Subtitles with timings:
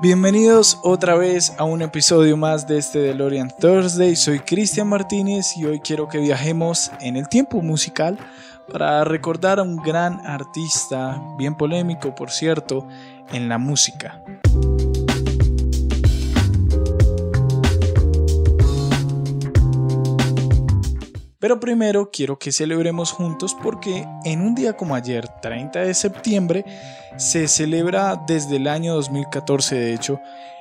[0.00, 4.16] Bienvenidos otra vez a un episodio más de este DeLorean Thursday.
[4.16, 8.18] Soy Cristian Martínez y hoy quiero que viajemos en el tiempo musical
[8.72, 12.86] para recordar a un gran artista, bien polémico por cierto,
[13.32, 14.22] en la música.
[21.42, 26.64] Pero primero quiero que celebremos juntos porque en un día como ayer, 30 de septiembre,
[27.16, 30.20] se celebra desde el año 2014 de hecho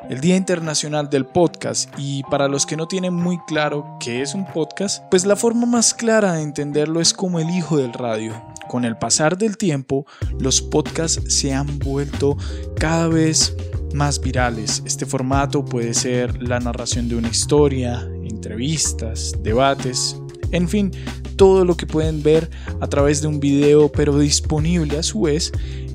[0.10, 4.34] el Día Internacional del Podcast y para los que no tienen muy claro qué es
[4.34, 8.34] un podcast, pues la forma más clara de entenderlo es como el hijo del radio.
[8.68, 10.08] Con el pasar del tiempo,
[10.40, 12.38] los podcasts se han vuelto
[12.80, 13.56] cada vez
[13.94, 14.82] más virales.
[14.86, 20.21] Este formato puede ser la narración de una historia, entrevistas, debates,
[20.52, 20.92] en fin,
[21.36, 25.52] todo lo que pueden ver a través de un video, pero disponible a su vez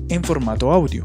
[0.09, 1.03] en formato audio.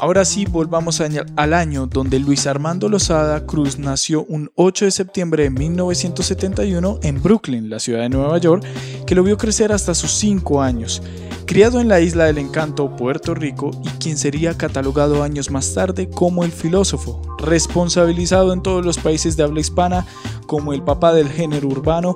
[0.00, 5.42] Ahora sí, volvamos al año donde Luis Armando Lozada Cruz nació un 8 de septiembre
[5.44, 8.64] de 1971 en Brooklyn, la ciudad de Nueva York,
[9.06, 11.02] que lo vio crecer hasta sus 5 años.
[11.46, 16.08] Criado en la isla del encanto, Puerto Rico, y quien sería catalogado años más tarde
[16.08, 20.06] como el filósofo, responsabilizado en todos los países de habla hispana
[20.46, 22.14] como el papá del género urbano,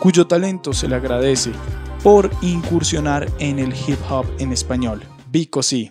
[0.00, 1.52] cuyo talento se le agradece
[2.02, 5.02] por incursionar en el hip hop en español.
[5.30, 5.90] Vico sí.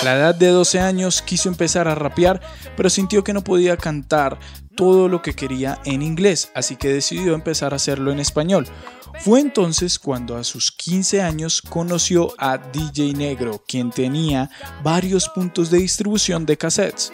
[0.00, 2.40] A la edad de 12 años quiso empezar a rapear,
[2.76, 4.38] pero sintió que no podía cantar
[4.74, 8.66] todo lo que quería en inglés, así que decidió empezar a hacerlo en español.
[9.18, 14.48] Fue entonces cuando a sus 15 años conoció a DJ Negro, quien tenía
[14.82, 17.12] varios puntos de distribución de cassettes,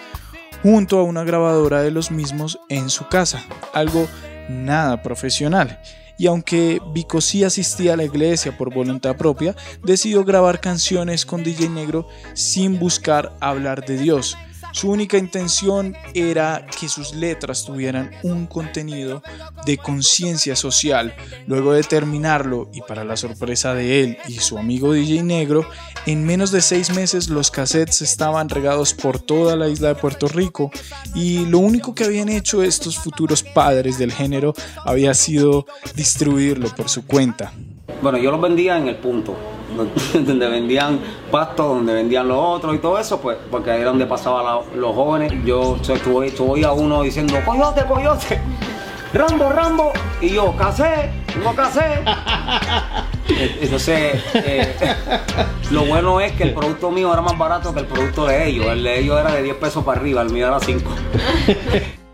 [0.62, 4.06] junto a una grabadora de los mismos en su casa, algo
[4.48, 5.80] nada profesional.
[6.18, 11.42] Y aunque Vico sí asistía a la iglesia por voluntad propia, decidió grabar canciones con
[11.42, 14.36] DJ Negro sin buscar hablar de Dios,
[14.76, 19.22] su única intención era que sus letras tuvieran un contenido
[19.64, 21.14] de conciencia social.
[21.46, 25.66] Luego de terminarlo, y para la sorpresa de él y su amigo DJ Negro,
[26.04, 30.28] en menos de seis meses los cassettes estaban regados por toda la isla de Puerto
[30.28, 30.70] Rico
[31.14, 34.52] y lo único que habían hecho estos futuros padres del género
[34.84, 35.64] había sido
[35.94, 37.50] distribuirlo por su cuenta.
[38.02, 39.55] Bueno, yo los vendía en el punto
[40.14, 40.98] donde vendían
[41.30, 44.94] pasto, donde vendían los otros y todo eso, pues porque ahí era donde pasaban los
[44.94, 45.32] jóvenes.
[45.44, 48.40] Yo estuve a uno diciendo, coyote, coyote,
[49.12, 51.10] Rambo, Rambo, y yo, casé,
[51.42, 52.02] no casé.
[53.60, 54.76] Entonces, eh,
[55.70, 58.66] lo bueno es que el producto mío era más barato que el producto de ellos.
[58.66, 60.90] El de ellos era de 10 pesos para arriba, el mío era 5.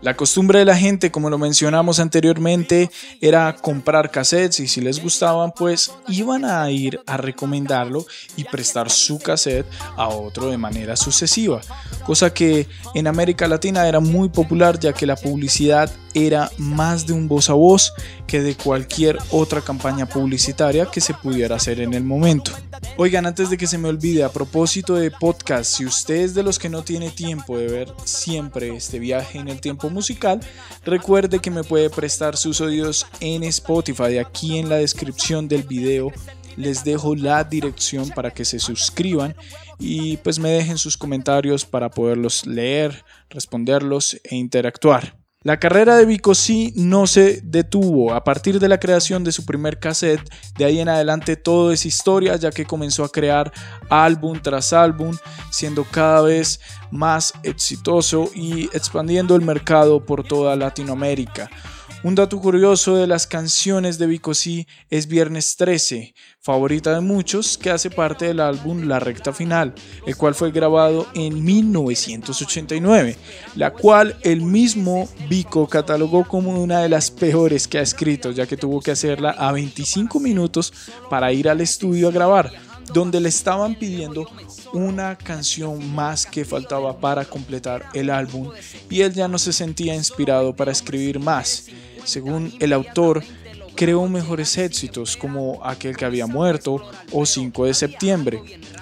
[0.03, 2.91] La costumbre de la gente, como lo mencionamos anteriormente,
[3.21, 8.05] era comprar cassettes y si les gustaban, pues iban a ir a recomendarlo
[8.35, 9.65] y prestar su cassette
[9.95, 11.61] a otro de manera sucesiva,
[12.05, 17.13] cosa que en América Latina era muy popular ya que la publicidad era más de
[17.13, 17.93] un voz a voz
[18.27, 22.51] que de cualquier otra campaña publicitaria que se pudiera hacer en el momento.
[22.97, 26.43] Oigan, antes de que se me olvide, a propósito de podcast, si usted es de
[26.43, 30.39] los que no tiene tiempo de ver siempre este viaje en el tiempo musical,
[30.85, 34.19] recuerde que me puede prestar sus oídos en Spotify.
[34.19, 36.11] Aquí en la descripción del video
[36.55, 39.35] les dejo la dirección para que se suscriban
[39.79, 45.22] y pues me dejen sus comentarios para poderlos leer, responderlos e interactuar.
[45.43, 48.13] La carrera de sí no se detuvo.
[48.13, 51.85] A partir de la creación de su primer cassette, de ahí en adelante todo es
[51.85, 53.51] historia, ya que comenzó a crear
[53.89, 55.17] álbum tras álbum,
[55.51, 56.61] siendo cada vez
[56.91, 61.49] más exitoso y expandiendo el mercado por toda Latinoamérica.
[62.05, 67.57] Un dato curioso de las canciones de Vico C es Viernes 13, favorita de muchos,
[67.57, 69.73] que hace parte del álbum La Recta Final,
[70.05, 73.15] el cual fue grabado en 1989,
[73.55, 78.47] la cual el mismo Vico catalogó como una de las peores que ha escrito, ya
[78.47, 80.73] que tuvo que hacerla a 25 minutos
[81.09, 82.51] para ir al estudio a grabar
[82.91, 84.29] donde le estaban pidiendo
[84.73, 88.49] una canción más que faltaba para completar el álbum
[88.89, 91.67] y él ya no se sentía inspirado para escribir más.
[92.05, 93.23] Según el autor,
[93.75, 98.41] creó mejores éxitos como Aquel que había muerto o 5 de septiembre.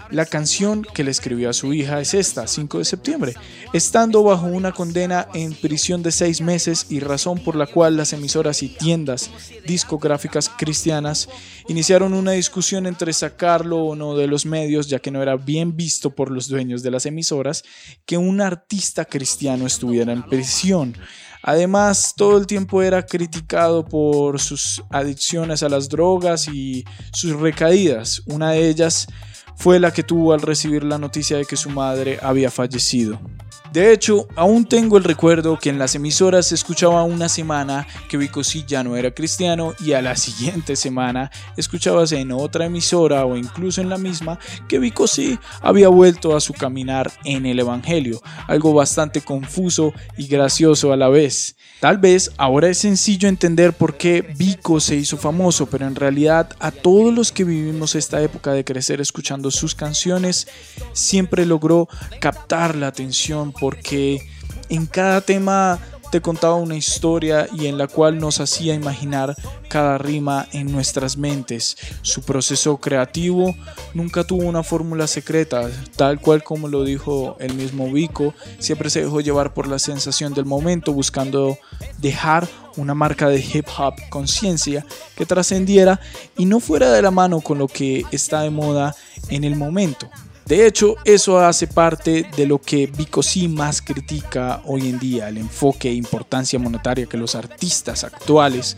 [0.09, 3.33] La canción que le escribió a su hija es esta, 5 de septiembre,
[3.71, 8.12] estando bajo una condena en prisión de seis meses y razón por la cual las
[8.12, 9.31] emisoras y tiendas
[9.65, 11.29] discográficas cristianas
[11.69, 15.77] iniciaron una discusión entre sacarlo o no de los medios, ya que no era bien
[15.77, 17.63] visto por los dueños de las emisoras
[18.06, 20.97] que un artista cristiano estuviera en prisión.
[21.44, 28.22] Además, todo el tiempo era criticado por sus adicciones a las drogas y sus recaídas.
[28.28, 29.08] Una de ellas
[29.56, 33.19] fue la que tuvo al recibir la noticia de que su madre había fallecido.
[33.71, 38.18] De hecho, aún tengo el recuerdo que en las emisoras se escuchaba una semana que
[38.18, 43.38] Vicosí ya no era cristiano y a la siguiente semana escuchabas en otra emisora o
[43.38, 48.74] incluso en la misma que Vicosí había vuelto a su caminar en el Evangelio, algo
[48.74, 51.56] bastante confuso y gracioso a la vez.
[51.80, 56.50] Tal vez ahora es sencillo entender por qué Vico se hizo famoso, pero en realidad
[56.59, 60.48] a todos los que vivimos esta época de crecer escuchando sus canciones,
[60.94, 61.88] siempre logró
[62.20, 64.30] captar la atención porque
[64.70, 65.80] en cada tema
[66.12, 69.36] te contaba una historia y en la cual nos hacía imaginar
[69.69, 71.78] cada rima en nuestras mentes.
[72.02, 73.56] Su proceso creativo
[73.94, 79.02] nunca tuvo una fórmula secreta, tal cual como lo dijo el mismo Vico, siempre se
[79.02, 81.58] dejó llevar por la sensación del momento, buscando
[81.98, 84.86] dejar una marca de hip hop conciencia
[85.16, 86.02] que trascendiera
[86.38, 88.96] y no fuera de la mano con lo que está de moda
[89.30, 90.10] en el momento.
[90.46, 95.30] De hecho, eso hace parte de lo que Vico sí más critica hoy en día,
[95.30, 98.76] el enfoque e importancia monetaria que los artistas actuales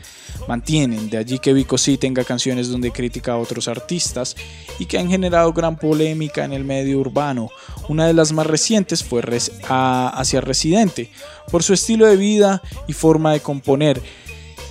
[0.47, 1.09] mantienen.
[1.09, 4.35] De allí que Vico sí tenga canciones donde critica a otros artistas
[4.77, 7.49] y que han generado gran polémica en el medio urbano.
[7.89, 9.23] Una de las más recientes fue
[9.67, 11.09] hacia Residente,
[11.51, 14.01] por su estilo de vida y forma de componer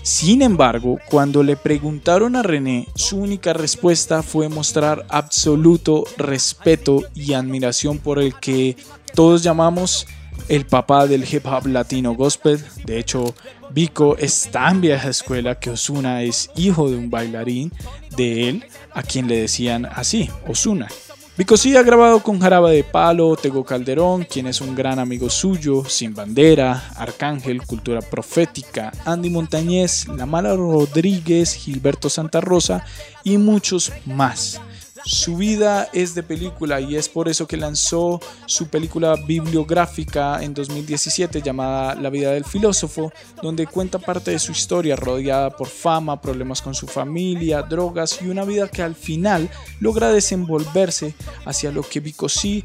[0.02, 7.34] sin embargo, cuando le preguntaron a René, su única respuesta fue mostrar absoluto respeto y
[7.34, 8.76] admiración por el que
[9.14, 10.06] todos llamamos
[10.48, 12.64] el papá del hip hop latino gospel.
[12.84, 13.34] De hecho,
[13.70, 17.72] Vico es tan vieja escuela que Osuna es hijo de un bailarín
[18.16, 20.88] de él, a quien le decían así, Osuna.
[21.34, 25.82] Vicosí ha grabado con Jarabe de Palo, Tego Calderón, quien es un gran amigo suyo,
[25.88, 32.84] Sin Bandera, Arcángel, Cultura Profética, Andy Montañez, La Mala Rodríguez, Gilberto Santa Rosa
[33.24, 34.60] y muchos más.
[35.04, 40.54] Su vida es de película y es por eso que lanzó su película bibliográfica en
[40.54, 43.12] 2017 llamada La vida del filósofo,
[43.42, 48.28] donde cuenta parte de su historia rodeada por fama, problemas con su familia, drogas y
[48.28, 49.50] una vida que al final
[49.80, 51.14] logra desenvolverse
[51.44, 52.64] hacia lo que Vicosí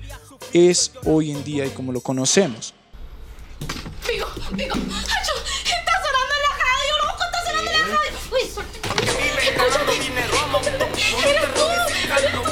[0.53, 2.73] es hoy en día y como lo conocemos.
[12.07, 12.46] 光の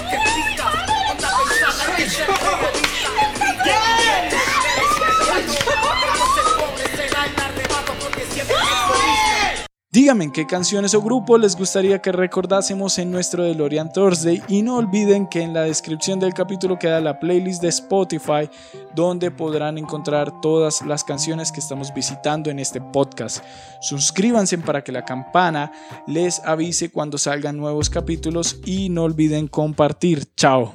[9.95, 14.75] Díganme qué canciones o grupos les gustaría que recordásemos en nuestro DeLorean Thursday y no
[14.75, 18.49] olviden que en la descripción del capítulo queda la playlist de Spotify
[18.93, 23.41] donde podrán encontrar todas las canciones que estamos visitando en este podcast.
[23.79, 25.71] Suscríbanse para que la campana
[26.07, 30.25] les avise cuando salgan nuevos capítulos y no olviden compartir.
[30.35, 30.73] Chao.